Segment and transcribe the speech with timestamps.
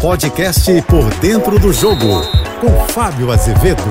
[0.00, 2.22] Podcast Por Dentro do Jogo,
[2.60, 3.82] com Fábio Azevedo.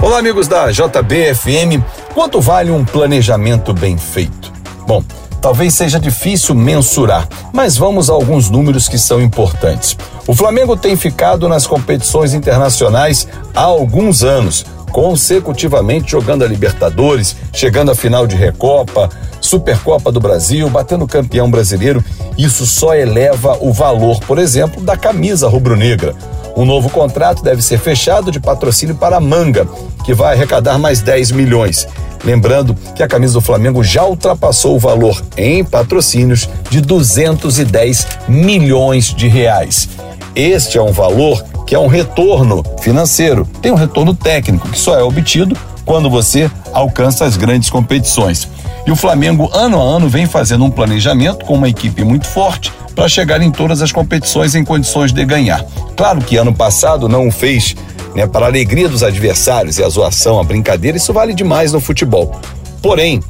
[0.00, 1.82] Olá, amigos da JBFM.
[2.14, 4.52] Quanto vale um planejamento bem feito?
[4.86, 5.02] Bom,
[5.42, 9.96] talvez seja difícil mensurar, mas vamos a alguns números que são importantes.
[10.26, 17.90] O Flamengo tem ficado nas competições internacionais há alguns anos, consecutivamente jogando a Libertadores, chegando
[17.90, 19.10] à final de Recopa,
[19.50, 22.04] Supercopa do Brasil, batendo campeão brasileiro.
[22.38, 26.14] Isso só eleva o valor, por exemplo, da camisa rubro-negra.
[26.56, 29.66] Um novo contrato deve ser fechado de patrocínio para a Manga,
[30.04, 31.88] que vai arrecadar mais 10 milhões.
[32.24, 39.12] Lembrando que a camisa do Flamengo já ultrapassou o valor em patrocínios de 210 milhões
[39.12, 39.88] de reais.
[40.32, 44.96] Este é um valor que é um retorno financeiro, tem um retorno técnico que só
[44.96, 45.56] é obtido
[45.90, 48.46] quando você alcança as grandes competições.
[48.86, 52.72] E o Flamengo, ano a ano, vem fazendo um planejamento com uma equipe muito forte
[52.94, 55.64] para chegar em todas as competições em condições de ganhar.
[55.96, 57.74] Claro que ano passado não o fez
[58.14, 61.80] né, para a alegria dos adversários e a zoação, a brincadeira, isso vale demais no
[61.80, 62.40] futebol.
[62.80, 63.20] Porém,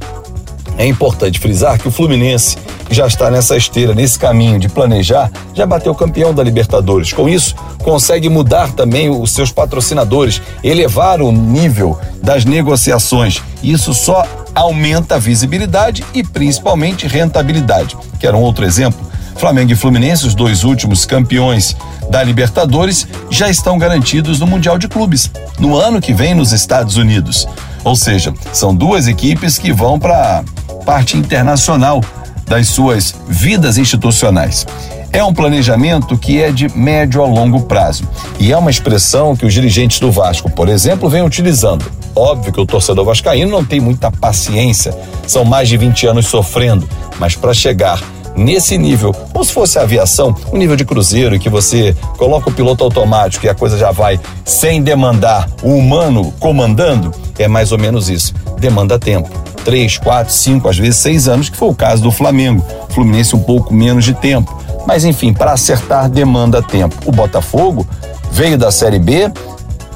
[0.77, 2.59] é importante frisar que o Fluminense
[2.91, 7.11] já está nessa esteira, nesse caminho de planejar, já bateu campeão da Libertadores.
[7.11, 7.55] Com isso,
[7.91, 13.43] consegue mudar também os seus patrocinadores, elevar o nível das negociações.
[13.65, 14.25] Isso só
[14.55, 17.97] aumenta a visibilidade e principalmente rentabilidade.
[18.21, 19.01] Quer um outro exemplo?
[19.35, 21.75] Flamengo e Fluminense, os dois últimos campeões
[22.09, 26.97] da Libertadores, já estão garantidos no Mundial de Clubes, no ano que vem nos Estados
[26.97, 27.49] Unidos.
[27.83, 32.01] Ou seja, são duas equipes que vão para a parte internacional
[32.47, 34.65] das suas vidas institucionais.
[35.13, 38.09] É um planejamento que é de médio a longo prazo
[38.39, 41.85] e é uma expressão que os dirigentes do Vasco, por exemplo, vêm utilizando.
[42.15, 46.89] Óbvio que o torcedor vascaíno não tem muita paciência, são mais de 20 anos sofrendo,
[47.19, 48.01] mas para chegar
[48.37, 52.53] nesse nível, como se fosse a aviação, um nível de cruzeiro, que você coloca o
[52.53, 57.79] piloto automático e a coisa já vai sem demandar o humano comandando, é mais ou
[57.79, 58.33] menos isso.
[58.61, 59.29] Demanda tempo
[59.65, 62.65] três, quatro, cinco, às vezes seis anos, que foi o caso do Flamengo.
[62.91, 64.60] Fluminense um pouco menos de tempo.
[64.87, 66.97] Mas enfim, para acertar demanda tempo.
[67.07, 67.87] O Botafogo
[68.31, 69.31] veio da Série B,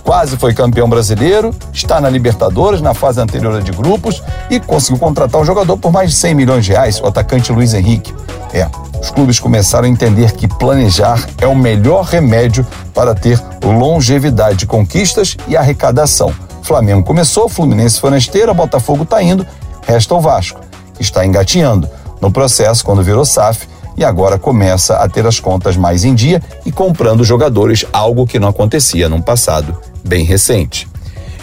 [0.02, 5.40] quase foi campeão brasileiro, está na Libertadores, na fase anterior de grupos e conseguiu contratar
[5.40, 8.14] um jogador por mais de 100 milhões de reais, o atacante Luiz Henrique.
[8.52, 8.68] É,
[9.00, 14.66] os clubes começaram a entender que planejar é o melhor remédio para ter longevidade de
[14.66, 16.32] conquistas e arrecadação.
[16.62, 18.10] Flamengo começou, Fluminense foi
[18.54, 19.46] Botafogo está indo,
[19.86, 20.60] resta o Vasco,
[20.94, 21.88] que está engatinhando
[22.20, 26.42] no processo quando virou SAF e agora começa a ter as contas mais em dia
[26.64, 30.88] e comprando jogadores, algo que não acontecia num passado bem recente.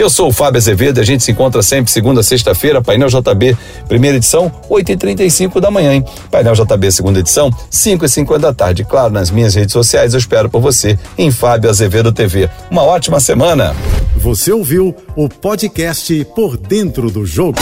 [0.02, 3.56] Eu sou o Fábio Azevedo, a gente se encontra sempre segunda, sexta-feira, Painel JB,
[3.88, 6.06] primeira edição, 8h35 da manhã, hein?
[6.32, 8.84] Painel JB, segunda edição, 5h50 da tarde.
[8.84, 12.50] Claro, nas minhas redes sociais eu espero por você em Fábio Azevedo TV.
[12.72, 13.76] Uma ótima semana!
[14.18, 17.60] Você ouviu o podcast Por Dentro do Jogo.